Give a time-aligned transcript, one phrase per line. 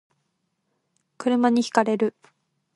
[1.19, 2.15] 車に轢かれる